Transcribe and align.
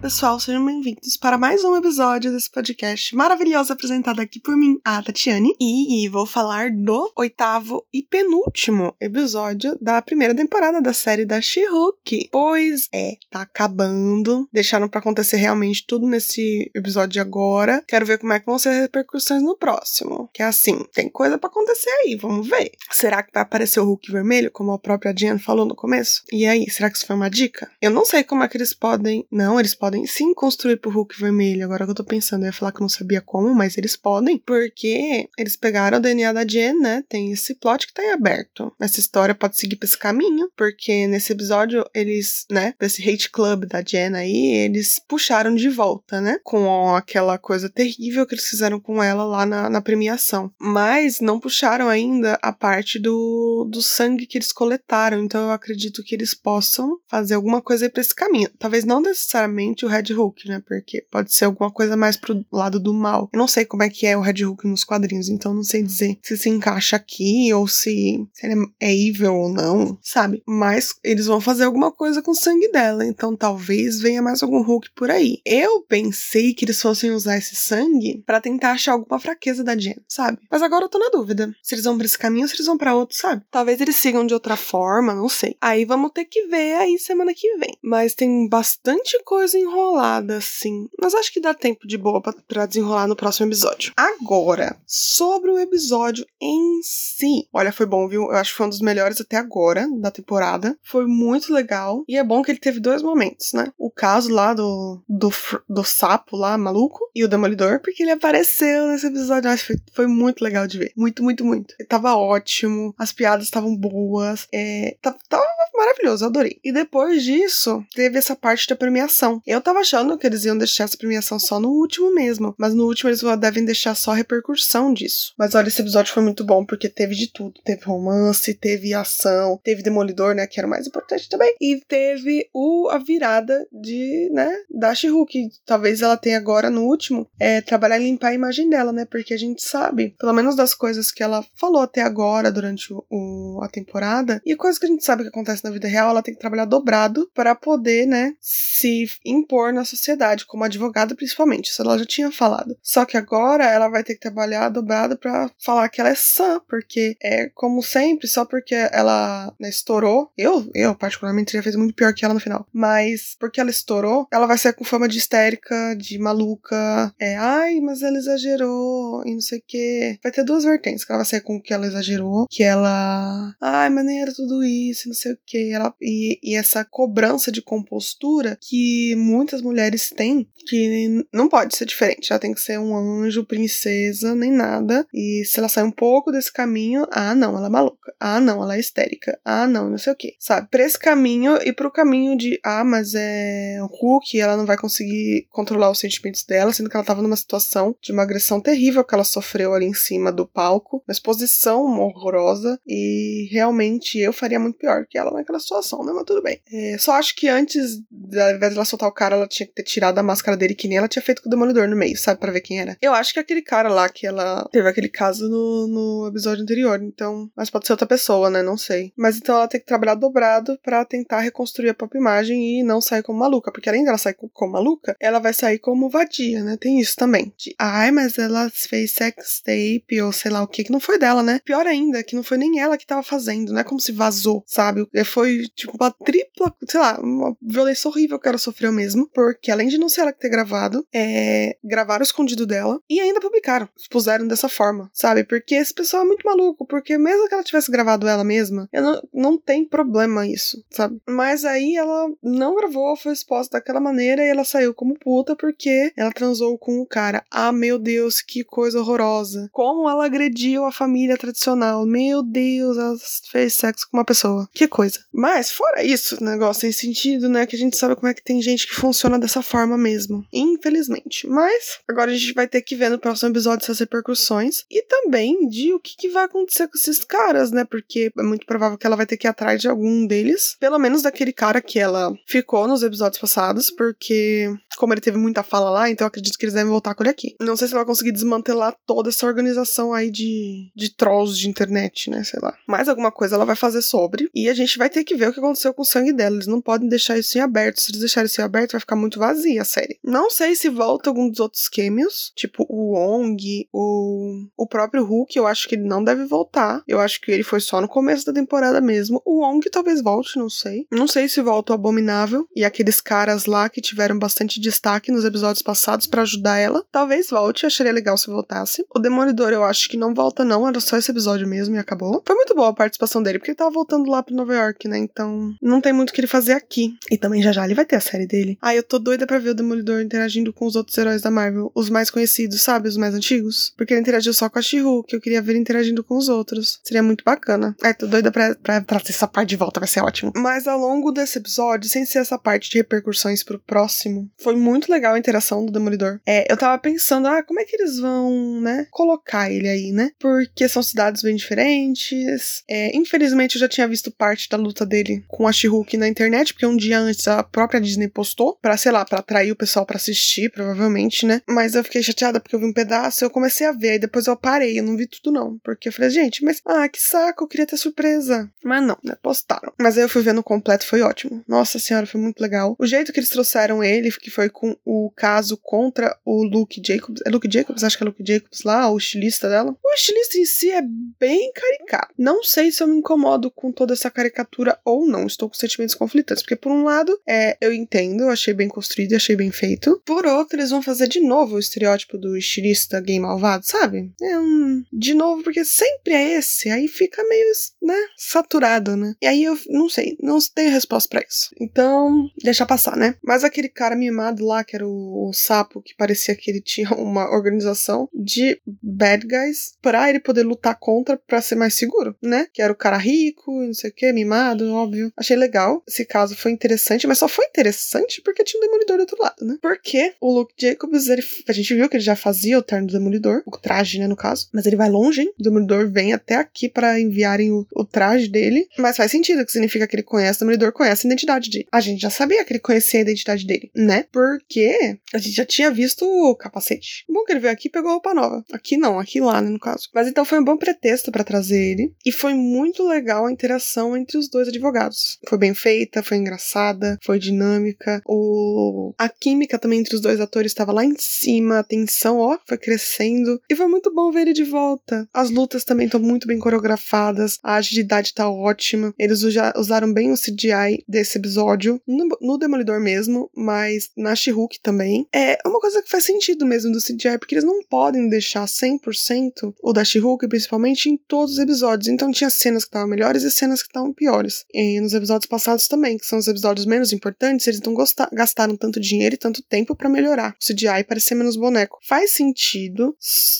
pessoal, 0.00 0.40
sejam 0.40 0.64
bem-vindos 0.64 1.18
para 1.18 1.36
mais 1.36 1.62
um 1.62 1.76
episódio 1.76 2.32
desse 2.32 2.50
podcast 2.50 3.14
maravilhoso 3.14 3.70
apresentado 3.70 4.18
aqui 4.18 4.40
por 4.40 4.56
mim, 4.56 4.80
a 4.82 5.02
Tatiane. 5.02 5.54
E 5.60 6.08
vou 6.08 6.24
falar 6.24 6.70
do 6.70 7.12
oitavo 7.14 7.86
e 7.92 8.02
penúltimo 8.02 8.96
episódio 8.98 9.76
da 9.78 10.00
primeira 10.00 10.34
temporada 10.34 10.80
da 10.80 10.94
série 10.94 11.26
da 11.26 11.38
She-Hulk. 11.42 12.30
Pois 12.32 12.88
é, 12.94 13.16
tá 13.30 13.42
acabando. 13.42 14.48
Deixaram 14.50 14.88
para 14.88 15.00
acontecer 15.00 15.36
realmente 15.36 15.84
tudo 15.86 16.06
nesse 16.06 16.70
episódio 16.74 17.20
agora. 17.20 17.84
Quero 17.86 18.06
ver 18.06 18.18
como 18.18 18.32
é 18.32 18.40
que 18.40 18.46
vão 18.46 18.58
ser 18.58 18.70
as 18.70 18.80
repercussões 18.80 19.42
no 19.42 19.54
próximo. 19.54 20.30
Que 20.32 20.42
é 20.42 20.46
assim, 20.46 20.82
tem 20.94 21.10
coisa 21.10 21.36
para 21.36 21.50
acontecer 21.50 21.90
aí, 21.90 22.16
vamos 22.16 22.48
ver. 22.48 22.72
Será 22.90 23.22
que 23.22 23.32
vai 23.34 23.42
aparecer 23.42 23.80
o 23.80 23.84
Hulk 23.84 24.10
vermelho, 24.10 24.50
como 24.50 24.72
a 24.72 24.78
própria 24.78 25.14
Jen 25.14 25.38
falou 25.38 25.66
no 25.66 25.74
começo? 25.74 26.22
E 26.32 26.46
aí, 26.46 26.70
será 26.70 26.90
que 26.90 26.96
isso 26.96 27.06
foi 27.06 27.16
uma 27.16 27.28
dica? 27.28 27.70
Eu 27.82 27.90
não 27.90 28.06
sei 28.06 28.24
como 28.24 28.42
é 28.42 28.48
que 28.48 28.56
eles 28.56 28.72
podem. 28.72 29.26
Não, 29.30 29.60
eles 29.60 29.74
podem 29.74 29.89
sim 30.06 30.34
construir 30.34 30.76
pro 30.76 30.90
Hulk 30.90 31.20
vermelho. 31.20 31.64
Agora 31.64 31.84
que 31.84 31.90
eu 31.90 31.94
tô 31.94 32.04
pensando, 32.04 32.42
eu 32.42 32.46
ia 32.46 32.52
falar 32.52 32.72
que 32.72 32.78
eu 32.78 32.82
não 32.82 32.88
sabia 32.88 33.20
como, 33.20 33.54
mas 33.54 33.76
eles 33.76 33.96
podem, 33.96 34.38
porque 34.38 35.28
eles 35.38 35.56
pegaram 35.56 35.98
o 35.98 36.00
DNA 36.00 36.32
da 36.32 36.46
Jen, 36.46 36.78
né? 36.78 37.04
Tem 37.08 37.32
esse 37.32 37.54
plot 37.54 37.86
que 37.86 37.94
tá 37.94 38.02
em 38.02 38.12
aberto. 38.12 38.72
Essa 38.80 39.00
história 39.00 39.34
pode 39.34 39.56
seguir 39.56 39.76
pra 39.76 39.86
esse 39.86 39.98
caminho, 39.98 40.50
porque 40.56 41.06
nesse 41.06 41.32
episódio 41.32 41.84
eles, 41.94 42.46
né, 42.50 42.74
desse 42.78 43.08
hate 43.08 43.30
club 43.30 43.66
da 43.66 43.82
Jen 43.82 44.14
aí, 44.14 44.64
eles 44.64 45.00
puxaram 45.08 45.54
de 45.54 45.68
volta, 45.68 46.20
né? 46.20 46.38
Com 46.42 46.94
aquela 46.94 47.38
coisa 47.38 47.68
terrível 47.68 48.26
que 48.26 48.34
eles 48.34 48.48
fizeram 48.48 48.80
com 48.80 49.02
ela 49.02 49.24
lá 49.24 49.46
na, 49.46 49.70
na 49.70 49.80
premiação. 49.80 50.52
Mas 50.58 51.20
não 51.20 51.40
puxaram 51.40 51.88
ainda 51.88 52.38
a 52.42 52.52
parte 52.52 52.98
do, 52.98 53.66
do 53.70 53.82
sangue 53.82 54.26
que 54.26 54.38
eles 54.38 54.52
coletaram. 54.52 55.22
Então 55.22 55.44
eu 55.44 55.50
acredito 55.50 56.02
que 56.02 56.14
eles 56.14 56.34
possam 56.34 56.98
fazer 57.08 57.34
alguma 57.34 57.60
coisa 57.60 57.86
aí 57.86 57.90
pra 57.90 58.00
esse 58.00 58.14
caminho. 58.14 58.50
Talvez 58.58 58.84
não 58.84 59.00
necessariamente 59.00 59.79
o 59.84 59.88
Red 59.88 60.12
Hulk, 60.12 60.48
né? 60.48 60.62
Porque 60.66 61.04
pode 61.10 61.32
ser 61.32 61.44
alguma 61.46 61.70
coisa 61.70 61.96
mais 61.96 62.16
pro 62.16 62.44
lado 62.52 62.80
do 62.80 62.92
mal. 62.92 63.28
Eu 63.32 63.38
não 63.38 63.46
sei 63.46 63.64
como 63.64 63.82
é 63.82 63.90
que 63.90 64.06
é 64.06 64.16
o 64.16 64.20
Red 64.20 64.42
Hulk 64.44 64.66
nos 64.66 64.84
quadrinhos, 64.84 65.28
então 65.28 65.54
não 65.54 65.62
sei 65.62 65.82
dizer 65.82 66.18
se 66.22 66.36
se 66.36 66.48
encaixa 66.48 66.96
aqui 66.96 67.52
ou 67.52 67.66
se, 67.68 68.26
se 68.32 68.46
ele 68.46 68.66
é 68.80 68.94
evil 68.94 69.34
ou 69.34 69.48
não, 69.48 69.98
sabe? 70.02 70.42
Mas 70.46 70.94
eles 71.04 71.26
vão 71.26 71.40
fazer 71.40 71.64
alguma 71.64 71.92
coisa 71.92 72.22
com 72.22 72.30
o 72.30 72.36
sangue 72.36 72.70
dela, 72.70 73.04
então 73.04 73.36
talvez 73.36 74.00
venha 74.00 74.22
mais 74.22 74.42
algum 74.42 74.62
Hulk 74.62 74.90
por 74.94 75.10
aí. 75.10 75.38
Eu 75.44 75.82
pensei 75.82 76.54
que 76.54 76.64
eles 76.64 76.80
fossem 76.80 77.10
usar 77.10 77.36
esse 77.38 77.56
sangue 77.56 78.22
para 78.26 78.40
tentar 78.40 78.72
achar 78.72 78.92
alguma 78.92 79.18
fraqueza 79.18 79.62
da 79.62 79.76
Jen, 79.76 79.96
sabe? 80.08 80.38
Mas 80.50 80.62
agora 80.62 80.84
eu 80.84 80.88
tô 80.88 80.98
na 80.98 81.10
dúvida. 81.10 81.54
Se 81.62 81.74
eles 81.74 81.84
vão 81.84 81.96
pra 81.96 82.06
esse 82.06 82.18
caminho 82.18 82.44
ou 82.44 82.48
se 82.48 82.56
eles 82.56 82.66
vão 82.66 82.78
pra 82.78 82.94
outro, 82.94 83.16
sabe? 83.16 83.42
Talvez 83.50 83.80
eles 83.80 83.96
sigam 83.96 84.26
de 84.26 84.34
outra 84.34 84.56
forma, 84.56 85.14
não 85.14 85.28
sei. 85.28 85.56
Aí 85.60 85.84
vamos 85.84 86.12
ter 86.12 86.24
que 86.24 86.46
ver 86.46 86.74
aí 86.76 86.98
semana 86.98 87.32
que 87.34 87.56
vem. 87.56 87.76
Mas 87.82 88.14
tem 88.14 88.48
bastante 88.48 89.18
coisa 89.24 89.58
enrolada, 89.70 90.36
assim. 90.36 90.88
Mas 91.00 91.14
acho 91.14 91.32
que 91.32 91.40
dá 91.40 91.54
tempo 91.54 91.86
de 91.86 91.96
boa 91.96 92.20
pra 92.20 92.66
desenrolar 92.66 93.06
no 93.06 93.16
próximo 93.16 93.46
episódio. 93.46 93.92
Agora, 93.96 94.76
sobre 94.86 95.50
o 95.50 95.58
episódio 95.58 96.26
em 96.40 96.80
si. 96.82 97.48
Olha, 97.52 97.72
foi 97.72 97.86
bom, 97.86 98.08
viu? 98.08 98.22
Eu 98.22 98.32
acho 98.36 98.50
que 98.50 98.56
foi 98.56 98.66
um 98.66 98.70
dos 98.70 98.80
melhores 98.80 99.20
até 99.20 99.36
agora 99.36 99.88
da 99.98 100.10
temporada. 100.10 100.76
Foi 100.82 101.06
muito 101.06 101.52
legal. 101.52 102.04
E 102.08 102.16
é 102.16 102.24
bom 102.24 102.42
que 102.42 102.50
ele 102.50 102.58
teve 102.58 102.80
dois 102.80 103.02
momentos, 103.02 103.52
né? 103.52 103.72
O 103.78 103.90
caso 103.90 104.32
lá 104.32 104.52
do, 104.54 105.02
do, 105.08 105.30
do 105.68 105.84
sapo 105.84 106.36
lá, 106.36 106.56
maluco, 106.58 107.10
e 107.14 107.24
o 107.24 107.28
Demolidor, 107.28 107.80
porque 107.80 108.02
ele 108.02 108.12
apareceu 108.12 108.88
nesse 108.88 109.06
episódio. 109.06 109.48
Eu 109.48 109.52
acho 109.52 109.66
que 109.66 109.72
foi, 109.74 109.82
foi 109.94 110.06
muito 110.06 110.42
legal 110.42 110.66
de 110.66 110.78
ver. 110.78 110.92
Muito, 110.96 111.22
muito, 111.22 111.44
muito. 111.44 111.74
Ele 111.78 111.88
tava 111.88 112.14
ótimo. 112.14 112.94
As 112.98 113.12
piadas 113.12 113.44
estavam 113.44 113.76
boas. 113.76 114.48
É, 114.52 114.96
tava, 115.00 115.18
tava 115.28 115.46
maravilhoso, 115.80 116.24
adorei. 116.24 116.58
E 116.62 116.72
depois 116.72 117.22
disso, 117.22 117.84
teve 117.94 118.18
essa 118.18 118.36
parte 118.36 118.68
da 118.68 118.76
premiação. 118.76 119.42
Eu 119.46 119.60
tava 119.60 119.80
achando 119.80 120.16
que 120.18 120.26
eles 120.26 120.44
iam 120.44 120.56
deixar 120.56 120.84
essa 120.84 120.96
premiação 120.96 121.38
só 121.38 121.58
no 121.58 121.70
último 121.70 122.14
mesmo, 122.14 122.54
mas 122.58 122.74
no 122.74 122.84
último 122.84 123.08
eles 123.08 123.22
devem 123.38 123.64
deixar 123.64 123.94
só 123.94 124.12
a 124.12 124.14
repercussão 124.14 124.92
disso. 124.92 125.32
Mas 125.38 125.54
olha, 125.54 125.68
esse 125.68 125.80
episódio 125.80 126.12
foi 126.12 126.22
muito 126.22 126.44
bom 126.44 126.64
porque 126.64 126.88
teve 126.88 127.14
de 127.14 127.32
tudo. 127.32 127.60
Teve 127.64 127.84
romance, 127.84 128.52
teve 128.54 128.92
ação, 128.92 129.58
teve 129.62 129.82
Demolidor, 129.82 130.34
né, 130.34 130.46
que 130.46 130.60
era 130.60 130.66
o 130.66 130.70
mais 130.70 130.86
importante 130.86 131.28
também, 131.28 131.54
e 131.60 131.80
teve 131.88 132.48
o 132.52 132.88
a 132.90 132.98
virada 132.98 133.66
de, 133.72 134.28
né, 134.32 134.54
da 134.70 134.94
She-Hulk. 134.94 135.48
Talvez 135.64 136.02
ela 136.02 136.16
tenha 136.16 136.36
agora 136.36 136.68
no 136.70 136.84
último 136.84 137.28
é 137.38 137.60
trabalhar 137.60 137.98
em 137.98 138.10
limpar 138.10 138.28
a 138.28 138.34
imagem 138.34 138.68
dela, 138.68 138.92
né? 138.92 139.04
Porque 139.04 139.32
a 139.34 139.38
gente 139.38 139.62
sabe, 139.62 140.14
pelo 140.18 140.32
menos 140.32 140.56
das 140.56 140.74
coisas 140.74 141.10
que 141.10 141.22
ela 141.22 141.44
falou 141.54 141.82
até 141.82 142.02
agora 142.02 142.50
durante 142.50 142.92
o, 142.92 143.04
o 143.10 143.60
a 143.62 143.68
temporada, 143.68 144.40
e 144.44 144.56
coisas 144.56 144.78
que 144.78 144.86
a 144.86 144.88
gente 144.88 145.04
sabe 145.04 145.22
que 145.22 145.28
acontece 145.28 145.64
na 145.64 145.69
vida 145.70 145.88
real, 145.88 146.10
ela 146.10 146.22
tem 146.22 146.34
que 146.34 146.40
trabalhar 146.40 146.64
dobrado 146.64 147.30
para 147.34 147.54
poder, 147.54 148.06
né, 148.06 148.34
se 148.40 149.08
impor 149.24 149.72
na 149.72 149.84
sociedade, 149.84 150.46
como 150.46 150.64
advogada 150.64 151.14
principalmente. 151.14 151.70
Isso 151.70 151.82
ela 151.82 151.98
já 151.98 152.04
tinha 152.04 152.30
falado. 152.30 152.76
Só 152.82 153.04
que 153.04 153.16
agora 153.16 153.64
ela 153.64 153.88
vai 153.88 154.02
ter 154.02 154.14
que 154.14 154.20
trabalhar 154.20 154.68
dobrado 154.68 155.16
para 155.16 155.50
falar 155.58 155.88
que 155.88 156.00
ela 156.00 156.10
é 156.10 156.14
sã, 156.14 156.60
porque 156.68 157.16
é 157.22 157.48
como 157.54 157.82
sempre, 157.82 158.28
só 158.28 158.44
porque 158.44 158.74
ela 158.74 159.52
né, 159.58 159.68
estourou. 159.68 160.30
Eu, 160.36 160.70
eu 160.74 160.94
particularmente 160.94 161.52
teria 161.52 161.62
feito 161.62 161.78
muito 161.78 161.94
pior 161.94 162.12
que 162.14 162.24
ela 162.24 162.34
no 162.34 162.40
final. 162.40 162.66
Mas 162.72 163.36
porque 163.38 163.60
ela 163.60 163.70
estourou, 163.70 164.26
ela 164.32 164.46
vai 164.46 164.58
ser 164.58 164.72
com 164.72 164.84
fama 164.84 165.08
de 165.08 165.18
histérica, 165.18 165.94
de 165.96 166.18
maluca. 166.18 167.14
É, 167.18 167.36
ai, 167.36 167.80
mas 167.80 168.02
ela 168.02 168.18
exagerou 168.18 169.22
e 169.26 169.34
não 169.34 169.40
sei 169.40 169.58
o 169.58 169.62
que. 169.66 170.18
Vai 170.22 170.32
ter 170.32 170.44
duas 170.44 170.64
vertentes, 170.64 171.04
que 171.04 171.12
ela 171.12 171.18
vai 171.18 171.26
ser 171.26 171.40
com 171.40 171.60
que 171.60 171.72
ela 171.72 171.86
exagerou, 171.86 172.46
que 172.50 172.62
ela, 172.62 173.54
ai, 173.60 173.90
mas 173.90 174.04
nem 174.04 174.20
era 174.22 174.32
tudo 174.32 174.62
isso, 174.64 175.08
não 175.08 175.14
sei 175.14 175.32
o 175.32 175.38
que. 175.60 175.72
Ela 175.72 175.94
e, 176.00 176.38
e 176.42 176.56
essa 176.56 176.84
cobrança 176.84 177.52
de 177.52 177.62
compostura 177.62 178.58
que 178.60 179.14
muitas 179.16 179.62
mulheres 179.62 180.10
têm, 180.10 180.48
que 180.66 181.24
não 181.32 181.48
pode 181.48 181.76
ser 181.76 181.84
diferente. 181.84 182.32
Ela 182.32 182.40
tem 182.40 182.54
que 182.54 182.60
ser 182.60 182.78
um 182.78 182.96
anjo, 182.96 183.44
princesa, 183.44 184.34
nem 184.34 184.50
nada. 184.50 185.06
E 185.12 185.42
se 185.44 185.58
ela 185.58 185.68
sai 185.68 185.84
um 185.84 185.90
pouco 185.90 186.32
desse 186.32 186.52
caminho, 186.52 187.06
ah, 187.10 187.34
não, 187.34 187.56
ela 187.56 187.66
é 187.66 187.70
maluca. 187.70 188.14
Ah, 188.18 188.40
não, 188.40 188.62
ela 188.62 188.76
é 188.76 188.80
histérica. 188.80 189.38
Ah, 189.44 189.66
não, 189.66 189.90
não 189.90 189.98
sei 189.98 190.12
o 190.12 190.16
que. 190.16 190.34
Sabe? 190.38 190.68
Pra 190.70 190.84
esse 190.84 190.98
caminho 190.98 191.56
e 191.64 191.72
pro 191.72 191.90
caminho 191.90 192.36
de, 192.36 192.58
ah, 192.64 192.84
mas 192.84 193.14
é 193.14 193.78
Hulk, 193.80 194.38
ela 194.40 194.56
não 194.56 194.66
vai 194.66 194.76
conseguir 194.76 195.46
controlar 195.50 195.90
os 195.90 195.98
sentimentos 195.98 196.44
dela, 196.44 196.72
sendo 196.72 196.88
que 196.88 196.96
ela 196.96 197.04
tava 197.04 197.22
numa 197.22 197.36
situação 197.36 197.94
de 198.00 198.12
uma 198.12 198.22
agressão 198.22 198.60
terrível 198.60 199.04
que 199.04 199.14
ela 199.14 199.24
sofreu 199.24 199.74
ali 199.74 199.86
em 199.86 199.94
cima 199.94 200.32
do 200.32 200.46
palco, 200.46 201.02
uma 201.06 201.12
exposição 201.12 201.84
horrorosa. 202.00 202.78
E 202.86 203.48
realmente 203.50 204.18
eu 204.18 204.32
faria 204.32 204.58
muito 204.58 204.78
pior 204.78 205.06
que 205.08 205.18
ela 205.18 205.30
naquela 205.40 205.60
situação, 205.60 206.04
né? 206.04 206.12
Mas 206.12 206.24
tudo 206.24 206.42
bem. 206.42 206.60
É, 206.72 206.96
só 206.98 207.12
acho 207.12 207.34
que 207.36 207.48
antes, 207.48 208.00
ao 208.34 208.56
invés 208.56 208.74
ela 208.74 208.84
soltar 208.84 209.08
o 209.08 209.12
cara, 209.12 209.36
ela 209.36 209.46
tinha 209.46 209.66
que 209.66 209.74
ter 209.74 209.82
tirado 209.82 210.18
a 210.18 210.22
máscara 210.22 210.56
dele, 210.56 210.74
que 210.74 210.88
nem 210.88 210.98
ela 210.98 211.08
tinha 211.08 211.22
feito 211.22 211.42
com 211.42 211.48
o 211.48 211.50
Demolidor 211.50 211.88
no 211.88 211.96
meio, 211.96 212.16
sabe? 212.16 212.40
para 212.40 212.50
ver 212.50 212.62
quem 212.62 212.80
era. 212.80 212.96
Eu 213.00 213.12
acho 213.12 213.32
que 213.32 213.38
é 213.38 213.42
aquele 213.42 213.62
cara 213.62 213.88
lá 213.88 214.08
que 214.08 214.26
ela 214.26 214.68
teve 214.72 214.88
aquele 214.88 215.08
caso 215.08 215.48
no, 215.48 215.86
no 215.86 216.28
episódio 216.28 216.62
anterior, 216.62 217.00
então. 217.02 217.50
Mas 217.54 217.70
pode 217.70 217.86
ser 217.86 217.92
outra 217.92 218.06
pessoa, 218.06 218.48
né? 218.48 218.62
Não 218.62 218.76
sei. 218.76 219.12
Mas 219.16 219.36
então 219.36 219.54
ela 219.54 219.68
tem 219.68 219.78
que 219.78 219.86
trabalhar 219.86 220.14
dobrado 220.14 220.78
para 220.82 221.04
tentar 221.04 221.40
reconstruir 221.40 221.90
a 221.90 221.94
própria 221.94 222.18
imagem 222.18 222.80
e 222.80 222.82
não 222.82 223.00
sair 223.00 223.22
como 223.22 223.38
maluca. 223.38 223.70
Porque 223.70 223.88
além 223.88 224.04
dela 224.04 224.18
sair 224.18 224.34
como 224.52 224.72
maluca, 224.72 225.14
ela 225.20 225.38
vai 225.38 225.52
sair 225.52 225.78
como 225.78 226.08
vadia, 226.08 226.64
né? 226.64 226.76
Tem 226.80 226.98
isso 226.98 227.14
também. 227.14 227.52
De, 227.56 227.74
ai, 227.78 228.10
mas 228.10 228.38
ela 228.38 228.70
fez 228.72 229.12
sex 229.12 229.60
tape 229.60 230.22
ou 230.22 230.32
sei 230.32 230.50
lá 230.50 230.62
o 230.62 230.68
que, 230.68 230.84
que 230.84 230.92
não 230.92 231.00
foi 231.00 231.18
dela, 231.18 231.42
né? 231.42 231.60
Pior 231.64 231.86
ainda, 231.86 232.22
que 232.22 232.34
não 232.34 232.42
foi 232.42 232.56
nem 232.56 232.80
ela 232.80 232.96
que 232.96 233.06
tava 233.06 233.22
fazendo, 233.22 233.72
não 233.72 233.80
é 233.80 233.84
como 233.84 234.00
se 234.00 234.12
vazou, 234.12 234.64
sabe? 234.66 235.06
Foi 235.30 235.62
tipo 235.74 235.96
uma 235.98 236.10
tripla, 236.10 236.74
sei 236.88 237.00
lá, 237.00 237.18
uma 237.20 237.56
violência 237.62 238.08
horrível 238.08 238.38
que 238.38 238.48
ela 238.48 238.58
sofreu 238.58 238.92
mesmo, 238.92 239.28
porque 239.32 239.70
além 239.70 239.88
de 239.88 239.98
não 239.98 240.08
ser 240.08 240.22
ela 240.22 240.32
que 240.32 240.40
ter 240.40 240.48
gravado, 240.48 241.06
é, 241.12 241.76
gravaram 241.82 242.22
escondido 242.22 242.66
dela 242.66 243.00
e 243.08 243.20
ainda 243.20 243.40
publicaram, 243.40 243.88
expuseram 243.96 244.46
dessa 244.46 244.68
forma, 244.68 245.10
sabe? 245.12 245.44
Porque 245.44 245.74
esse 245.74 245.94
pessoal 245.94 246.24
é 246.24 246.26
muito 246.26 246.44
maluco, 246.44 246.86
porque 246.86 247.16
mesmo 247.16 247.48
que 247.48 247.54
ela 247.54 247.64
tivesse 247.64 247.90
gravado 247.90 248.28
ela 248.28 248.44
mesma, 248.44 248.88
não, 248.92 249.22
não 249.32 249.58
tem 249.58 249.84
problema 249.84 250.46
isso, 250.46 250.84
sabe? 250.90 251.20
Mas 251.28 251.64
aí 251.64 251.96
ela 251.96 252.28
não 252.42 252.74
gravou, 252.74 253.16
foi 253.16 253.32
exposta 253.32 253.78
daquela 253.78 254.00
maneira 254.00 254.44
e 254.44 254.48
ela 254.48 254.64
saiu 254.64 254.94
como 254.94 255.18
puta 255.18 255.54
porque 255.54 256.12
ela 256.16 256.32
transou 256.32 256.76
com 256.78 257.00
o 257.00 257.06
cara. 257.06 257.44
Ah, 257.50 257.72
meu 257.72 257.98
Deus, 257.98 258.40
que 258.40 258.64
coisa 258.64 259.00
horrorosa. 259.00 259.68
Como 259.72 260.08
ela 260.08 260.24
agrediu 260.24 260.84
a 260.84 260.92
família 260.92 261.36
tradicional. 261.36 262.06
Meu 262.06 262.42
Deus, 262.42 262.96
ela 262.96 263.16
fez 263.50 263.74
sexo 263.74 264.08
com 264.10 264.16
uma 264.16 264.24
pessoa. 264.24 264.68
Que 264.72 264.88
coisa. 264.88 265.19
Mas, 265.32 265.70
fora 265.70 266.02
isso, 266.02 266.42
negócio 266.42 266.82
tem 266.82 266.92
sentido, 266.92 267.48
né? 267.48 267.66
Que 267.66 267.76
a 267.76 267.78
gente 267.78 267.96
sabe 267.96 268.16
como 268.16 268.28
é 268.28 268.34
que 268.34 268.42
tem 268.42 268.60
gente 268.60 268.86
que 268.86 268.94
funciona 268.94 269.38
dessa 269.38 269.62
forma 269.62 269.96
mesmo. 269.96 270.44
Infelizmente. 270.52 271.46
Mas, 271.46 271.98
agora 272.08 272.30
a 272.30 272.34
gente 272.34 272.52
vai 272.54 272.66
ter 272.66 272.82
que 272.82 272.96
ver 272.96 273.10
no 273.10 273.18
próximo 273.18 273.50
episódio 273.50 273.84
essas 273.84 273.98
repercussões. 273.98 274.84
E 274.90 275.02
também 275.02 275.68
de 275.68 275.92
o 275.92 276.00
que, 276.00 276.16
que 276.16 276.28
vai 276.28 276.44
acontecer 276.44 276.88
com 276.88 276.96
esses 276.96 277.24
caras, 277.24 277.70
né? 277.70 277.84
Porque 277.84 278.32
é 278.36 278.42
muito 278.42 278.66
provável 278.66 278.98
que 278.98 279.06
ela 279.06 279.16
vai 279.16 279.26
ter 279.26 279.36
que 279.36 279.46
ir 279.46 279.50
atrás 279.50 279.80
de 279.80 279.88
algum 279.88 280.26
deles. 280.26 280.76
Pelo 280.80 280.98
menos 280.98 281.22
daquele 281.22 281.52
cara 281.52 281.80
que 281.80 281.98
ela 281.98 282.32
ficou 282.46 282.86
nos 282.86 283.02
episódios 283.02 283.40
passados. 283.40 283.90
Porque, 283.90 284.72
como 284.96 285.12
ele 285.12 285.20
teve 285.20 285.38
muita 285.38 285.62
fala 285.62 285.90
lá, 285.90 286.10
então 286.10 286.24
eu 286.24 286.28
acredito 286.28 286.58
que 286.58 286.64
eles 286.64 286.74
devem 286.74 286.90
voltar 286.90 287.14
com 287.14 287.22
ele 287.22 287.30
aqui. 287.30 287.54
Não 287.60 287.76
sei 287.76 287.88
se 287.88 287.94
ela 287.94 288.02
vai 288.02 288.08
conseguir 288.08 288.32
desmantelar 288.32 288.96
toda 289.06 289.28
essa 289.28 289.46
organização 289.46 290.12
aí 290.12 290.30
de, 290.30 290.90
de 290.96 291.14
trolls 291.14 291.58
de 291.58 291.68
internet, 291.68 292.30
né? 292.30 292.42
Sei 292.44 292.58
lá. 292.60 292.74
Mais 292.86 293.08
alguma 293.08 293.30
coisa 293.30 293.56
ela 293.56 293.64
vai 293.64 293.76
fazer 293.76 294.02
sobre. 294.02 294.48
E 294.54 294.68
a 294.68 294.74
gente 294.74 294.98
vai 294.98 295.09
ter 295.10 295.24
que 295.24 295.34
ver 295.34 295.48
o 295.48 295.52
que 295.52 295.60
aconteceu 295.60 295.92
com 295.92 296.02
o 296.02 296.04
sangue 296.04 296.32
dela. 296.32 296.56
Eles 296.56 296.66
não 296.66 296.80
podem 296.80 297.08
deixar 297.08 297.38
isso 297.38 297.58
em 297.58 297.60
aberto. 297.60 298.00
Se 298.00 298.10
eles 298.10 298.20
deixarem 298.20 298.46
isso 298.46 298.60
em 298.60 298.64
aberto, 298.64 298.92
vai 298.92 299.00
ficar 299.00 299.16
muito 299.16 299.38
vazia 299.38 299.82
a 299.82 299.84
série. 299.84 300.18
Não 300.22 300.50
sei 300.50 300.74
se 300.74 300.88
volta 300.88 301.28
algum 301.30 301.48
dos 301.48 301.60
outros 301.60 301.88
cameos, 301.88 302.52
tipo 302.56 302.86
o 302.88 303.14
Wong, 303.14 303.88
o, 303.92 304.66
o 304.76 304.86
próprio 304.86 305.24
Hulk. 305.24 305.56
Eu 305.56 305.66
acho 305.66 305.88
que 305.88 305.94
ele 305.94 306.04
não 306.04 306.22
deve 306.22 306.44
voltar. 306.44 307.02
Eu 307.06 307.20
acho 307.20 307.40
que 307.40 307.50
ele 307.50 307.62
foi 307.62 307.80
só 307.80 308.00
no 308.00 308.08
começo 308.08 308.46
da 308.46 308.52
temporada 308.52 309.00
mesmo. 309.00 309.42
O 309.44 309.60
Wong 309.60 309.88
talvez 309.90 310.22
volte, 310.22 310.58
não 310.58 310.70
sei. 310.70 311.06
Não 311.10 311.26
sei 311.26 311.48
se 311.48 311.60
volta 311.60 311.92
o 311.92 311.94
Abominável 311.94 312.66
e 312.74 312.84
aqueles 312.84 313.20
caras 313.20 313.66
lá 313.66 313.88
que 313.88 314.00
tiveram 314.00 314.38
bastante 314.38 314.80
destaque 314.80 315.32
nos 315.32 315.44
episódios 315.44 315.82
passados 315.82 316.26
para 316.26 316.42
ajudar 316.42 316.78
ela. 316.78 317.04
Talvez 317.10 317.50
volte, 317.50 317.86
acharia 317.86 318.12
legal 318.12 318.36
se 318.36 318.48
voltasse. 318.48 319.04
O 319.14 319.18
Demolidor 319.18 319.72
eu 319.72 319.84
acho 319.84 320.08
que 320.08 320.16
não 320.16 320.34
volta 320.34 320.64
não, 320.64 320.86
era 320.86 321.00
só 321.00 321.16
esse 321.16 321.30
episódio 321.30 321.66
mesmo 321.66 321.94
e 321.96 321.98
acabou. 321.98 322.42
Foi 322.46 322.54
muito 322.54 322.74
boa 322.74 322.88
a 322.88 322.94
participação 322.94 323.42
dele, 323.42 323.58
porque 323.58 323.72
ele 323.72 323.76
tava 323.76 323.90
voltando 323.90 324.30
lá 324.30 324.42
pra 324.42 324.54
Nova 324.54 324.74
York, 324.74 324.99
né? 325.08 325.18
Então 325.18 325.74
não 325.80 326.00
tem 326.00 326.12
muito 326.12 326.30
o 326.30 326.32
que 326.32 326.40
ele 326.40 326.46
fazer 326.46 326.72
aqui. 326.72 327.14
E 327.30 327.36
também 327.36 327.62
já 327.62 327.72
já 327.72 327.84
ele 327.84 327.94
vai 327.94 328.04
ter 328.04 328.16
a 328.16 328.20
série 328.20 328.46
dele. 328.46 328.78
Ah, 328.80 328.94
eu 328.94 329.02
tô 329.02 329.18
doida 329.18 329.46
pra 329.46 329.58
ver 329.58 329.70
o 329.70 329.74
Demolidor 329.74 330.20
interagindo 330.20 330.72
com 330.72 330.86
os 330.86 330.96
outros 330.96 331.16
heróis 331.16 331.42
da 331.42 331.50
Marvel. 331.50 331.90
Os 331.94 332.10
mais 332.10 332.30
conhecidos, 332.30 332.82
sabe? 332.82 333.08
Os 333.08 333.16
mais 333.16 333.34
antigos. 333.34 333.92
Porque 333.96 334.12
ele 334.12 334.20
interagiu 334.20 334.52
só 334.52 334.68
com 334.68 334.78
a 334.78 334.82
She-Hulk, 334.82 335.28
que 335.28 335.36
eu 335.36 335.40
queria 335.40 335.62
ver 335.62 335.72
ele 335.72 335.80
interagindo 335.80 336.22
com 336.24 336.36
os 336.36 336.48
outros. 336.48 337.00
Seria 337.02 337.22
muito 337.22 337.44
bacana. 337.44 337.94
É, 338.02 338.12
tô 338.12 338.26
doida 338.26 338.50
pra, 338.50 338.74
pra 338.74 339.00
trazer 339.00 339.30
essa 339.30 339.46
parte 339.46 339.70
de 339.70 339.76
volta, 339.76 340.00
vai 340.00 340.08
ser 340.08 340.20
ótimo. 340.22 340.52
Mas 340.56 340.86
ao 340.86 340.98
longo 340.98 341.30
desse 341.30 341.58
episódio, 341.58 342.08
sem 342.08 342.24
ser 342.24 342.38
essa 342.38 342.58
parte 342.58 342.90
de 342.90 342.98
repercussões 342.98 343.62
pro 343.62 343.78
próximo, 343.78 344.50
foi 344.58 344.76
muito 344.76 345.10
legal 345.10 345.34
a 345.34 345.38
interação 345.38 345.84
do 345.84 345.92
Demolidor. 345.92 346.40
É, 346.46 346.70
eu 346.70 346.76
tava 346.76 346.98
pensando, 346.98 347.48
ah, 347.48 347.62
como 347.62 347.80
é 347.80 347.84
que 347.84 347.96
eles 347.96 348.18
vão, 348.18 348.80
né, 348.80 349.06
colocar 349.10 349.70
ele 349.70 349.88
aí, 349.88 350.12
né? 350.12 350.30
Porque 350.38 350.88
são 350.88 351.02
cidades 351.02 351.42
bem 351.42 351.56
diferentes. 351.56 352.82
É, 352.88 353.16
infelizmente, 353.16 353.76
eu 353.76 353.80
já 353.80 353.88
tinha 353.88 354.08
visto 354.08 354.30
parte 354.30 354.68
da 354.68 354.76
luta 354.76 354.89
dele 355.06 355.44
com 355.48 355.66
a 355.66 355.72
She-Hulk 355.72 356.16
na 356.16 356.28
internet, 356.28 356.72
porque 356.72 356.86
um 356.86 356.96
dia 356.96 357.18
antes 357.18 357.46
a 357.48 357.62
própria 357.62 358.00
Disney 358.00 358.28
postou, 358.28 358.78
pra, 358.80 358.96
sei 358.96 359.12
lá, 359.12 359.24
pra 359.24 359.38
atrair 359.38 359.72
o 359.72 359.76
pessoal 359.76 360.04
para 360.04 360.16
assistir, 360.16 360.70
provavelmente, 360.70 361.46
né? 361.46 361.62
Mas 361.68 361.94
eu 361.94 362.04
fiquei 362.04 362.22
chateada 362.22 362.60
porque 362.60 362.74
eu 362.74 362.80
vi 362.80 362.86
um 362.86 362.92
pedaço, 362.92 363.44
eu 363.44 363.50
comecei 363.50 363.86
a 363.86 363.92
ver, 363.92 364.10
aí 364.10 364.18
depois 364.18 364.46
eu 364.46 364.56
parei, 364.56 364.98
eu 364.98 365.04
não 365.04 365.16
vi 365.16 365.26
tudo 365.26 365.52
não. 365.52 365.78
Porque 365.84 366.08
eu 366.08 366.12
falei, 366.12 366.30
gente, 366.30 366.64
mas, 366.64 366.80
ah, 366.86 367.08
que 367.08 367.20
saco, 367.20 367.64
eu 367.64 367.68
queria 367.68 367.86
ter 367.86 367.96
surpresa. 367.96 368.70
Mas 368.84 369.02
não, 369.02 369.16
né? 369.22 369.36
Postaram. 369.42 369.92
Mas 369.98 370.16
aí 370.16 370.24
eu 370.24 370.28
fui 370.28 370.42
vendo 370.42 370.62
completo, 370.62 371.06
foi 371.06 371.22
ótimo. 371.22 371.62
Nossa 371.66 371.98
senhora, 371.98 372.26
foi 372.26 372.40
muito 372.40 372.60
legal. 372.60 372.96
O 372.98 373.06
jeito 373.06 373.32
que 373.32 373.38
eles 373.38 373.50
trouxeram 373.50 374.02
ele, 374.02 374.30
que 374.30 374.50
foi 374.50 374.68
com 374.68 374.96
o 375.04 375.30
caso 375.36 375.76
contra 375.76 376.36
o 376.44 376.62
Luke 376.62 377.00
Jacobs. 377.04 377.42
É 377.46 377.50
Luke 377.50 377.68
Jacobs? 377.70 378.04
Acho 378.04 378.16
que 378.16 378.24
é 378.24 378.26
Luke 378.26 378.44
Jacobs 378.46 378.82
lá, 378.84 379.10
o 379.10 379.18
estilista 379.18 379.68
dela. 379.68 379.96
O 380.04 380.14
estilista 380.14 380.58
em 380.58 380.64
si 380.64 380.90
é 380.90 381.02
bem 381.38 381.72
caricato. 381.72 382.34
Não 382.38 382.62
sei 382.62 382.90
se 382.90 383.02
eu 383.02 383.08
me 383.08 383.16
incomodo 383.16 383.70
com 383.70 383.92
toda 383.92 384.12
essa 384.12 384.30
caricatura 384.30 384.79
ou 385.04 385.26
não. 385.26 385.46
Estou 385.46 385.68
com 385.68 385.74
sentimentos 385.74 386.14
conflitantes. 386.14 386.62
Porque, 386.62 386.76
por 386.76 386.92
um 386.92 387.04
lado, 387.04 387.38
é, 387.48 387.76
eu 387.80 387.92
entendo, 387.92 388.48
achei 388.48 388.74
bem 388.74 388.88
construído, 388.88 389.34
achei 389.34 389.56
bem 389.56 389.70
feito. 389.70 390.20
Por 390.24 390.46
outro, 390.46 390.78
eles 390.78 390.90
vão 390.90 391.02
fazer 391.02 391.28
de 391.28 391.40
novo 391.40 391.76
o 391.76 391.78
estereótipo 391.78 392.38
do 392.38 392.56
estilista 392.56 393.20
gay 393.20 393.38
malvado, 393.38 393.84
sabe? 393.86 394.32
É 394.40 394.58
um. 394.58 395.02
De 395.12 395.34
novo, 395.34 395.62
porque 395.62 395.84
sempre 395.84 396.34
é 396.34 396.54
esse. 396.54 396.88
Aí 396.90 397.08
fica 397.08 397.42
meio, 397.44 397.66
né? 398.02 398.18
Saturado, 398.36 399.16
né? 399.16 399.34
E 399.40 399.46
aí 399.46 399.64
eu 399.64 399.78
não 399.88 400.08
sei, 400.08 400.36
não 400.40 400.58
tenho 400.74 400.90
resposta 400.90 401.28
para 401.28 401.46
isso. 401.46 401.70
Então, 401.80 402.48
deixa 402.62 402.86
passar, 402.86 403.16
né? 403.16 403.34
Mas 403.42 403.64
aquele 403.64 403.88
cara 403.88 404.16
mimado 404.16 404.64
lá, 404.64 404.84
que 404.84 404.96
era 404.96 405.06
o, 405.06 405.48
o 405.48 405.52
sapo, 405.52 406.02
que 406.02 406.14
parecia 406.16 406.54
que 406.54 406.70
ele 406.70 406.80
tinha 406.80 407.10
uma 407.14 407.50
organização 407.50 408.28
de 408.32 408.80
bad 409.02 409.46
guys 409.46 409.94
pra 410.00 410.28
ele 410.28 410.40
poder 410.40 410.62
lutar 410.62 410.98
contra 410.98 411.36
pra 411.36 411.62
ser 411.62 411.74
mais 411.74 411.94
seguro, 411.94 412.36
né? 412.42 412.66
Que 412.72 412.82
era 412.82 412.92
o 412.92 412.96
cara 412.96 413.16
rico, 413.16 413.72
não 413.72 413.94
sei 413.94 414.10
o 414.10 414.14
que, 414.14 414.32
mimado, 414.32 414.69
óbvio. 414.92 415.32
Achei 415.36 415.56
legal. 415.56 416.02
Esse 416.06 416.24
caso 416.24 416.56
foi 416.56 416.72
interessante, 416.72 417.26
mas 417.26 417.38
só 417.38 417.48
foi 417.48 417.64
interessante 417.66 418.40
porque 418.42 418.64
tinha 418.64 418.80
um 418.80 418.86
demolidor 418.86 419.16
do 419.16 419.20
outro 419.20 419.42
lado, 419.42 419.64
né? 419.64 419.76
Porque 419.80 420.34
o 420.40 420.52
Luke 420.52 420.74
Jacobs, 420.78 421.28
ele, 421.28 421.42
a 421.68 421.72
gente 421.72 421.94
viu 421.94 422.08
que 422.08 422.16
ele 422.16 422.24
já 422.24 422.36
fazia 422.36 422.78
o 422.78 422.82
terno 422.82 423.06
do 423.06 423.12
demolidor, 423.12 423.62
o 423.66 423.70
traje, 423.70 424.18
né, 424.18 424.26
no 424.26 424.36
caso. 424.36 424.68
Mas 424.72 424.86
ele 424.86 424.96
vai 424.96 425.10
longe, 425.10 425.42
hein? 425.42 425.52
O 425.58 425.62
demolidor 425.62 426.10
vem 426.10 426.32
até 426.32 426.56
aqui 426.56 426.88
para 426.88 427.20
enviarem 427.20 427.70
o, 427.70 427.86
o, 427.94 428.04
traje 428.04 428.48
dele. 428.48 428.86
Mas 428.98 429.16
faz 429.16 429.30
sentido, 429.30 429.64
que 429.64 429.72
significa 429.72 430.06
que 430.06 430.16
ele 430.16 430.22
conhece, 430.22 430.58
o 430.58 430.60
demolidor 430.60 430.92
conhece 430.92 431.26
a 431.26 431.28
identidade 431.28 431.70
dele. 431.70 431.86
A 431.90 432.00
gente 432.00 432.20
já 432.20 432.30
sabia 432.30 432.64
que 432.64 432.72
ele 432.72 432.80
conhecia 432.80 433.20
a 433.20 433.22
identidade 433.22 433.66
dele, 433.66 433.90
né? 433.94 434.24
Porque 434.32 435.18
a 435.32 435.38
gente 435.38 435.54
já 435.54 435.64
tinha 435.64 435.90
visto 435.90 436.24
o 436.24 436.54
capacete. 436.54 437.24
Bom 437.28 437.44
que 437.44 437.52
ele 437.52 437.60
veio 437.60 437.72
aqui 437.72 437.88
e 437.88 437.90
pegou 437.90 438.10
roupa 438.12 438.34
nova. 438.34 438.64
Aqui 438.72 438.96
não, 438.96 439.18
aqui 439.18 439.40
lá, 439.40 439.60
né, 439.60 439.70
no 439.70 439.78
caso. 439.78 440.08
Mas 440.14 440.28
então 440.28 440.44
foi 440.44 440.60
um 440.60 440.64
bom 440.64 440.76
pretexto 440.76 441.30
para 441.30 441.44
trazer 441.44 441.80
ele. 441.80 442.12
E 442.24 442.32
foi 442.32 442.54
muito 442.54 443.06
legal 443.06 443.46
a 443.46 443.52
interação 443.52 444.16
entre 444.16 444.38
os 444.38 444.48
dois 444.48 444.59
advogados. 444.68 445.38
Foi 445.48 445.58
bem 445.58 445.74
feita, 445.74 446.22
foi 446.22 446.36
engraçada, 446.36 447.18
foi 447.22 447.38
dinâmica. 447.38 448.22
O... 448.26 449.12
A 449.18 449.28
química 449.28 449.78
também 449.78 450.00
entre 450.00 450.14
os 450.14 450.20
dois 450.20 450.40
atores 450.40 450.72
estava 450.72 450.92
lá 450.92 451.04
em 451.04 451.14
cima, 451.18 451.78
a 451.78 451.84
tensão, 451.84 452.38
ó, 452.38 452.58
foi 452.66 452.78
crescendo. 452.78 453.60
E 453.68 453.76
foi 453.76 453.86
muito 453.86 454.12
bom 454.12 454.30
ver 454.30 454.42
ele 454.42 454.52
de 454.52 454.64
volta. 454.64 455.28
As 455.32 455.50
lutas 455.50 455.84
também 455.84 456.06
estão 456.06 456.20
muito 456.20 456.46
bem 456.46 456.58
coreografadas, 456.58 457.58
a 457.62 457.76
agilidade 457.76 458.34
tá 458.34 458.48
ótima. 458.48 459.14
Eles 459.18 459.42
usaram 459.76 460.12
bem 460.12 460.32
o 460.32 460.36
CGI 460.36 461.04
desse 461.08 461.38
episódio, 461.38 462.00
no, 462.06 462.58
Demolidor 462.58 463.00
mesmo, 463.00 463.50
mas 463.56 464.10
na 464.16 464.34
she 464.34 464.52
também. 464.82 465.26
É 465.34 465.58
uma 465.66 465.80
coisa 465.80 466.02
que 466.02 466.10
faz 466.10 466.24
sentido 466.24 466.66
mesmo 466.66 466.92
do 466.92 466.98
CGI, 466.98 467.38
porque 467.38 467.54
eles 467.54 467.64
não 467.64 467.82
podem 467.84 468.28
deixar 468.28 468.66
100% 468.66 469.74
o 469.82 469.92
da 469.92 470.04
she 470.04 470.20
principalmente 470.48 471.08
em 471.08 471.16
todos 471.16 471.54
os 471.54 471.58
episódios. 471.58 472.08
Então 472.08 472.30
tinha 472.30 472.50
cenas 472.50 472.84
que 472.84 472.88
estavam 472.88 473.08
melhores 473.08 473.42
e 473.42 473.50
cenas 473.50 473.82
que 473.82 473.88
estavam 473.88 474.12
piores. 474.12 474.39
E 474.72 475.00
nos 475.00 475.12
episódios 475.12 475.48
passados 475.48 475.88
também, 475.88 476.16
que 476.16 476.26
são 476.26 476.38
os 476.38 476.48
episódios 476.48 476.86
menos 476.86 477.12
importantes, 477.12 477.66
eles 477.66 477.80
não 477.80 477.94
gastaram 478.32 478.76
tanto 478.76 479.00
dinheiro 479.00 479.34
e 479.34 479.38
tanto 479.38 479.62
tempo 479.62 479.94
para 479.94 480.08
melhorar 480.08 480.54
o 480.60 480.64
CGI 480.64 481.04
parecer 481.06 481.34
menos 481.34 481.56
boneco. 481.56 481.98
Faz 482.02 482.32
sentido 482.32 483.16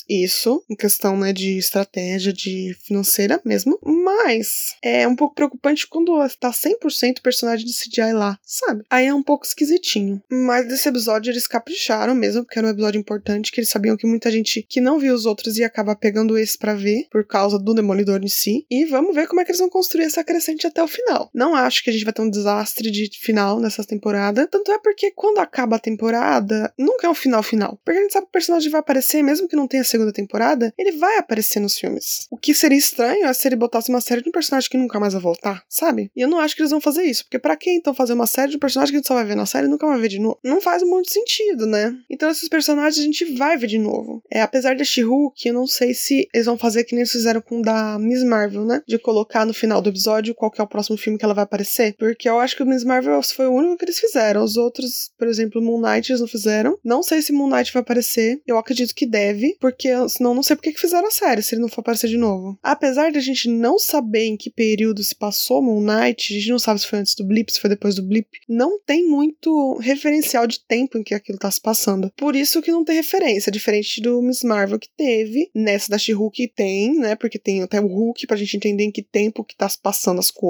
isso, 0.08 0.62
em 0.68 0.74
questão 0.74 1.16
né, 1.16 1.32
de 1.32 1.58
estratégia, 1.58 2.32
de 2.32 2.76
financeira 2.82 3.40
mesmo, 3.44 3.78
mas 3.82 4.76
é 4.82 5.06
um 5.06 5.16
pouco 5.16 5.34
preocupante 5.34 5.86
quando 5.86 6.18
tá 6.38 6.50
100% 6.50 7.20
personagem 7.22 7.66
de 7.66 7.72
CGI 7.72 8.12
lá, 8.12 8.38
sabe? 8.44 8.84
Aí 8.90 9.06
é 9.06 9.14
um 9.14 9.22
pouco 9.22 9.46
esquisitinho. 9.46 10.22
Mas 10.30 10.66
desse 10.68 10.88
episódio 10.88 11.30
eles 11.30 11.46
capricharam 11.46 12.14
mesmo, 12.14 12.44
porque 12.44 12.58
era 12.58 12.68
um 12.68 12.70
episódio 12.70 12.98
importante, 12.98 13.52
que 13.52 13.60
eles 13.60 13.70
sabiam 13.70 13.96
que 13.96 14.06
muita 14.06 14.30
gente 14.30 14.64
que 14.68 14.80
não 14.80 14.98
viu 14.98 15.14
os 15.14 15.26
outros 15.26 15.58
ia 15.58 15.66
acabar 15.66 15.96
pegando 15.96 16.38
esse 16.38 16.56
para 16.56 16.74
ver, 16.74 17.06
por 17.10 17.26
causa 17.26 17.58
do 17.58 17.74
Demolidor 17.74 18.20
em 18.22 18.28
si. 18.28 18.66
E 18.70 18.84
vamos 18.84 19.14
ver 19.14 19.26
como 19.26 19.40
é 19.40 19.44
que 19.44 19.50
eles 19.50 19.60
vão 19.60 19.68
construir 19.68 20.04
essa 20.04 20.24
crescente 20.24 20.66
até 20.70 20.82
o 20.82 20.88
final. 20.88 21.30
Não 21.34 21.54
acho 21.54 21.84
que 21.84 21.90
a 21.90 21.92
gente 21.92 22.04
vai 22.04 22.12
ter 22.12 22.22
um 22.22 22.30
desastre 22.30 22.90
de 22.90 23.10
final 23.20 23.60
nessa 23.60 23.84
temporada, 23.84 24.46
tanto 24.46 24.72
é 24.72 24.78
porque 24.78 25.10
quando 25.10 25.38
acaba 25.38 25.76
a 25.76 25.80
temporada, 25.80 26.72
nunca 26.78 27.06
é 27.06 27.10
um 27.10 27.14
final 27.14 27.42
final. 27.42 27.78
Porque 27.84 27.98
a 27.98 28.02
gente 28.02 28.12
sabe 28.12 28.26
que 28.26 28.30
o 28.30 28.32
personagem 28.32 28.70
vai 28.70 28.80
aparecer, 28.80 29.22
mesmo 29.22 29.48
que 29.48 29.56
não 29.56 29.66
tenha 29.66 29.84
segunda 29.84 30.12
temporada, 30.12 30.72
ele 30.78 30.92
vai 30.92 31.18
aparecer 31.18 31.60
nos 31.60 31.78
filmes. 31.78 32.26
O 32.30 32.36
que 32.36 32.54
seria 32.54 32.78
estranho 32.78 33.26
é 33.26 33.32
se 33.32 33.46
ele 33.48 33.56
botasse 33.56 33.90
uma 33.90 34.00
série 34.00 34.22
de 34.22 34.28
um 34.28 34.32
personagem 34.32 34.70
que 34.70 34.78
nunca 34.78 34.98
mais 34.98 35.12
vai 35.12 35.22
voltar, 35.22 35.62
sabe? 35.68 36.10
E 36.16 36.20
eu 36.20 36.28
não 36.28 36.38
acho 36.38 36.54
que 36.54 36.62
eles 36.62 36.70
vão 36.70 36.80
fazer 36.80 37.02
isso, 37.02 37.24
porque 37.24 37.38
para 37.38 37.56
que 37.56 37.70
então 37.70 37.94
fazer 37.94 38.12
uma 38.12 38.26
série 38.26 38.50
de 38.50 38.56
um 38.56 38.60
personagem 38.60 38.92
que 38.92 38.96
a 38.96 38.98
gente 39.00 39.08
só 39.08 39.14
vai 39.14 39.24
ver 39.24 39.36
na 39.36 39.46
série 39.46 39.66
e 39.66 39.70
nunca 39.70 39.86
vai 39.86 39.98
ver 39.98 40.08
de 40.08 40.18
novo? 40.18 40.38
Não 40.42 40.60
faz 40.60 40.82
muito 40.82 41.10
sentido, 41.10 41.66
né? 41.66 41.94
Então 42.08 42.30
esses 42.30 42.48
personagens 42.48 42.98
a 42.98 43.04
gente 43.04 43.24
vai 43.36 43.56
ver 43.56 43.66
de 43.66 43.78
novo. 43.78 44.22
É, 44.30 44.42
apesar 44.42 44.74
de 44.74 44.84
She-Hulk, 44.84 45.48
eu 45.48 45.54
não 45.54 45.66
sei 45.66 45.94
se 45.94 46.28
eles 46.32 46.46
vão 46.46 46.58
fazer 46.58 46.84
que 46.84 46.94
nem 46.94 47.00
eles 47.00 47.12
fizeram 47.12 47.40
com 47.40 47.60
o 47.60 47.62
da 47.62 47.98
Miss 47.98 48.22
Marvel, 48.24 48.64
né? 48.64 48.82
De 48.86 48.98
colocar 48.98 49.44
no 49.44 49.54
final 49.54 49.80
do 49.80 49.90
episódio 49.90 50.34
qual 50.60 50.64
é 50.64 50.64
o 50.64 50.68
próximo 50.68 50.96
filme 50.96 51.18
que 51.18 51.24
ela 51.24 51.34
vai 51.34 51.44
aparecer. 51.44 51.94
Porque 51.98 52.28
eu 52.28 52.38
acho 52.38 52.56
que 52.56 52.62
o 52.62 52.66
Miss 52.66 52.84
Marvel 52.84 53.20
foi 53.22 53.46
o 53.46 53.52
único 53.52 53.78
que 53.78 53.84
eles 53.86 53.98
fizeram. 53.98 54.44
Os 54.44 54.56
outros, 54.56 55.10
por 55.18 55.26
exemplo, 55.28 55.62
Moon 55.62 55.80
Knight, 55.80 56.10
eles 56.10 56.20
não 56.20 56.28
fizeram. 56.28 56.78
Não 56.84 57.02
sei 57.02 57.22
se 57.22 57.32
Moon 57.32 57.48
Knight 57.48 57.72
vai 57.72 57.82
aparecer. 57.82 58.40
Eu 58.46 58.58
acredito 58.58 58.94
que 58.94 59.06
deve, 59.06 59.56
porque 59.60 59.88
senão 60.08 60.34
não 60.34 60.42
sei 60.42 60.56
por 60.56 60.62
que 60.62 60.72
fizeram 60.78 61.08
a 61.08 61.10
série, 61.10 61.42
se 61.42 61.54
ele 61.54 61.62
não 61.62 61.68
for 61.68 61.80
aparecer 61.80 62.08
de 62.08 62.16
novo. 62.16 62.58
Apesar 62.62 63.10
de 63.10 63.18
a 63.18 63.22
gente 63.22 63.48
não 63.48 63.78
saber 63.78 64.24
em 64.24 64.36
que 64.36 64.50
período 64.50 65.02
se 65.02 65.14
passou 65.14 65.62
Moon 65.62 65.80
Knight, 65.80 66.32
a 66.32 66.36
gente 66.36 66.50
não 66.50 66.58
sabe 66.58 66.80
se 66.80 66.86
foi 66.86 66.98
antes 66.98 67.14
do 67.14 67.24
blip, 67.24 67.52
se 67.52 67.60
foi 67.60 67.70
depois 67.70 67.94
do 67.94 68.02
blip, 68.02 68.28
não 68.48 68.78
tem 68.80 69.06
muito 69.06 69.78
referencial 69.78 70.46
de 70.46 70.60
tempo 70.60 70.98
em 70.98 71.02
que 71.02 71.14
aquilo 71.14 71.38
tá 71.38 71.50
se 71.50 71.60
passando. 71.60 72.10
Por 72.16 72.36
isso 72.36 72.62
que 72.62 72.70
não 72.70 72.84
tem 72.84 72.96
referência, 72.96 73.52
diferente 73.52 74.00
do 74.00 74.20
Miss 74.22 74.42
Marvel 74.42 74.78
que 74.78 74.88
teve, 74.96 75.50
nessa 75.54 75.90
da 75.90 75.98
She-Hulk 75.98 76.48
tem, 76.54 76.98
né, 76.98 77.14
porque 77.14 77.38
tem 77.38 77.62
até 77.62 77.80
o 77.80 77.86
Hulk 77.86 78.26
pra 78.26 78.36
gente 78.36 78.56
entender 78.56 78.84
em 78.84 78.90
que 78.90 79.02
tempo 79.02 79.44
que 79.44 79.56
tá 79.56 79.68
se 79.68 79.78
passando 79.80 80.18
as 80.18 80.30
coisas. 80.30 80.49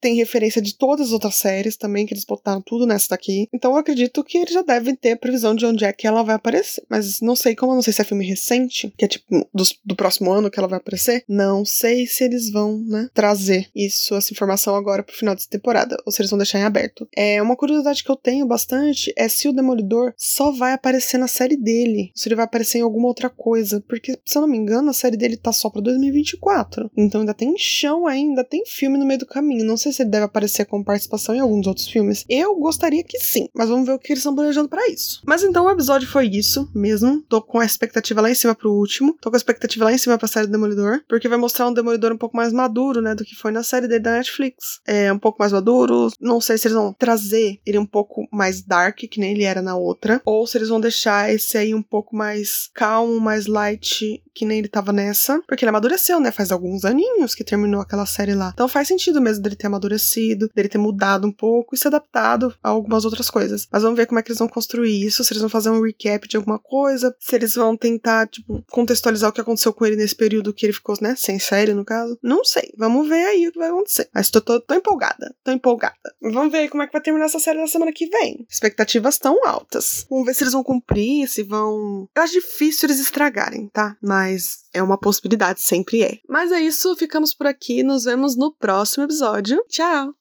Tem 0.00 0.14
referência 0.14 0.60
de 0.60 0.76
todas 0.76 1.08
as 1.08 1.12
outras 1.12 1.36
séries 1.36 1.76
também, 1.76 2.06
que 2.06 2.14
eles 2.14 2.24
botaram 2.24 2.60
tudo 2.60 2.86
nessa 2.86 3.08
daqui. 3.10 3.48
Então 3.52 3.72
eu 3.72 3.78
acredito 3.78 4.22
que 4.24 4.38
eles 4.38 4.52
já 4.52 4.62
devem 4.62 4.94
ter 4.94 5.12
a 5.12 5.16
previsão 5.16 5.54
de 5.54 5.66
onde 5.66 5.84
é 5.84 5.92
que 5.92 6.06
ela 6.06 6.22
vai 6.22 6.34
aparecer. 6.34 6.82
Mas 6.88 7.20
não 7.20 7.36
sei 7.36 7.54
como, 7.54 7.74
não 7.74 7.82
sei 7.82 7.92
se 7.92 8.00
é 8.00 8.04
filme 8.04 8.26
recente, 8.26 8.92
que 8.96 9.04
é 9.04 9.08
tipo 9.08 9.48
do, 9.52 9.64
do 9.84 9.96
próximo 9.96 10.32
ano 10.32 10.50
que 10.50 10.58
ela 10.58 10.68
vai 10.68 10.78
aparecer. 10.78 11.24
Não 11.28 11.64
sei 11.64 12.06
se 12.06 12.24
eles 12.24 12.50
vão, 12.50 12.78
né, 12.86 13.08
trazer 13.14 13.68
isso, 13.74 14.14
essa 14.14 14.32
informação 14.32 14.74
agora 14.74 15.02
pro 15.02 15.16
final 15.16 15.34
dessa 15.34 15.48
temporada, 15.48 15.96
ou 16.04 16.12
se 16.12 16.20
eles 16.20 16.30
vão 16.30 16.38
deixar 16.38 16.58
em 16.58 16.64
aberto. 16.64 17.08
É 17.16 17.40
uma 17.42 17.56
curiosidade 17.56 18.02
que 18.04 18.10
eu 18.10 18.16
tenho 18.16 18.46
bastante 18.46 19.12
é 19.16 19.28
se 19.28 19.48
o 19.48 19.52
Demolidor 19.52 20.12
só 20.16 20.50
vai 20.50 20.72
aparecer 20.72 21.18
na 21.18 21.28
série 21.28 21.56
dele, 21.56 22.10
se 22.14 22.28
ele 22.28 22.34
vai 22.34 22.44
aparecer 22.44 22.78
em 22.78 22.82
alguma 22.82 23.08
outra 23.08 23.28
coisa, 23.28 23.82
porque 23.88 24.18
se 24.24 24.36
eu 24.36 24.42
não 24.42 24.48
me 24.48 24.58
engano, 24.58 24.90
a 24.90 24.94
série 24.94 25.16
dele 25.16 25.36
tá 25.36 25.52
só 25.52 25.70
pra 25.70 25.80
2024. 25.80 26.90
Então 26.96 27.20
ainda 27.20 27.34
tem 27.34 27.56
chão 27.58 28.06
ainda, 28.06 28.44
tem 28.44 28.64
filme 28.66 28.98
no 28.98 29.06
meio 29.06 29.20
do 29.20 29.26
caminho 29.26 29.39
caminho. 29.40 29.64
Não 29.64 29.76
sei 29.76 29.92
se 29.92 30.02
ele 30.02 30.10
deve 30.10 30.24
aparecer 30.24 30.66
com 30.66 30.84
participação 30.84 31.34
em 31.34 31.40
alguns 31.40 31.66
outros 31.66 31.88
filmes. 31.88 32.24
Eu 32.28 32.54
gostaria 32.56 33.02
que 33.02 33.18
sim, 33.18 33.48
mas 33.54 33.68
vamos 33.68 33.86
ver 33.86 33.92
o 33.92 33.98
que 33.98 34.12
eles 34.12 34.20
estão 34.20 34.34
planejando 34.34 34.68
para 34.68 34.86
isso. 34.88 35.22
Mas 35.26 35.42
então 35.42 35.64
o 35.64 35.70
episódio 35.70 36.08
foi 36.08 36.26
isso 36.26 36.70
mesmo. 36.74 37.22
Tô 37.28 37.40
com 37.40 37.58
a 37.58 37.64
expectativa 37.64 38.20
lá 38.20 38.30
em 38.30 38.34
cima 38.34 38.54
pro 38.54 38.72
último. 38.72 39.16
Tô 39.20 39.30
com 39.30 39.36
a 39.36 39.38
expectativa 39.38 39.86
lá 39.86 39.92
em 39.92 39.98
cima 39.98 40.18
pra 40.18 40.28
série 40.28 40.46
do 40.46 40.52
Demolidor, 40.52 41.00
porque 41.08 41.28
vai 41.28 41.38
mostrar 41.38 41.66
um 41.66 41.72
Demolidor 41.72 42.12
um 42.12 42.18
pouco 42.18 42.36
mais 42.36 42.52
maduro, 42.52 43.00
né, 43.00 43.14
do 43.14 43.24
que 43.24 43.34
foi 43.34 43.50
na 43.50 43.62
série 43.62 43.88
dele 43.88 44.00
da 44.00 44.12
Netflix. 44.12 44.80
É 44.86 45.12
um 45.12 45.18
pouco 45.18 45.38
mais 45.40 45.52
maduro. 45.52 46.08
Não 46.20 46.40
sei 46.40 46.58
se 46.58 46.68
eles 46.68 46.76
vão 46.76 46.92
trazer 46.92 47.60
ele 47.64 47.78
um 47.78 47.86
pouco 47.86 48.28
mais 48.30 48.62
dark, 48.62 48.98
que 48.98 49.20
nem 49.20 49.32
ele 49.32 49.44
era 49.44 49.62
na 49.62 49.76
outra, 49.76 50.20
ou 50.24 50.46
se 50.46 50.58
eles 50.58 50.68
vão 50.68 50.80
deixar 50.80 51.32
esse 51.32 51.56
aí 51.56 51.74
um 51.74 51.82
pouco 51.82 52.14
mais 52.14 52.68
calmo, 52.74 53.20
mais 53.20 53.46
light, 53.46 54.22
que 54.34 54.44
nem 54.44 54.58
ele 54.58 54.68
tava 54.68 54.92
nessa, 54.92 55.40
porque 55.46 55.64
ele 55.64 55.70
amadureceu, 55.70 56.20
né? 56.20 56.30
Faz 56.30 56.52
alguns 56.52 56.84
aninhos 56.84 57.34
que 57.34 57.44
terminou 57.44 57.80
aquela 57.80 58.06
série 58.06 58.34
lá. 58.34 58.50
Então 58.52 58.68
faz 58.68 58.88
sentido 58.88 59.20
mesmo 59.20 59.29
dele 59.38 59.56
ter 59.56 59.66
amadurecido, 59.66 60.48
dele 60.54 60.68
ter 60.68 60.78
mudado 60.78 61.26
um 61.26 61.32
pouco 61.32 61.74
e 61.74 61.78
se 61.78 61.86
adaptado 61.86 62.54
a 62.62 62.70
algumas 62.70 63.04
outras 63.04 63.30
coisas. 63.30 63.66
Mas 63.70 63.82
vamos 63.82 63.96
ver 63.96 64.06
como 64.06 64.18
é 64.18 64.22
que 64.22 64.30
eles 64.30 64.38
vão 64.38 64.48
construir 64.48 65.04
isso, 65.04 65.22
se 65.22 65.32
eles 65.32 65.40
vão 65.40 65.50
fazer 65.50 65.70
um 65.70 65.82
recap 65.82 66.26
de 66.28 66.36
alguma 66.36 66.58
coisa, 66.58 67.14
se 67.18 67.34
eles 67.36 67.54
vão 67.54 67.76
tentar, 67.76 68.28
tipo, 68.28 68.64
contextualizar 68.70 69.30
o 69.30 69.32
que 69.32 69.40
aconteceu 69.40 69.72
com 69.72 69.86
ele 69.86 69.96
nesse 69.96 70.14
período 70.14 70.52
que 70.52 70.66
ele 70.66 70.72
ficou, 70.72 70.96
né, 71.00 71.14
sem 71.16 71.38
série, 71.38 71.74
no 71.74 71.84
caso. 71.84 72.18
Não 72.22 72.44
sei. 72.44 72.72
Vamos 72.76 73.08
ver 73.08 73.24
aí 73.24 73.48
o 73.48 73.52
que 73.52 73.58
vai 73.58 73.68
acontecer. 73.68 74.08
Mas 74.14 74.30
tô, 74.30 74.40
tô, 74.40 74.60
tô 74.60 74.74
empolgada. 74.74 75.34
Tô 75.44 75.50
empolgada. 75.50 75.96
Vamos 76.20 76.52
ver 76.52 76.68
como 76.68 76.82
é 76.82 76.86
que 76.86 76.92
vai 76.92 77.02
terminar 77.02 77.26
essa 77.26 77.38
série 77.38 77.60
na 77.60 77.66
semana 77.66 77.92
que 77.92 78.06
vem. 78.06 78.46
Expectativas 78.48 79.18
tão 79.18 79.46
altas. 79.46 80.06
Vamos 80.10 80.26
ver 80.26 80.34
se 80.34 80.44
eles 80.44 80.52
vão 80.52 80.62
cumprir, 80.62 81.28
se 81.28 81.42
vão. 81.42 82.08
Eu 82.14 82.22
acho 82.22 82.34
difícil 82.34 82.86
eles 82.86 83.00
estragarem, 83.00 83.68
tá? 83.72 83.96
Mas 84.02 84.60
é 84.72 84.82
uma 84.82 84.98
possibilidade, 84.98 85.60
sempre 85.60 86.02
é. 86.02 86.18
Mas 86.28 86.52
é 86.52 86.60
isso, 86.60 86.96
ficamos 86.96 87.34
por 87.34 87.46
aqui, 87.46 87.82
nos 87.82 88.04
vemos 88.04 88.36
no 88.36 88.52
próximo 88.52 89.06
episódio. 89.20 89.62
Tchau! 89.68 90.19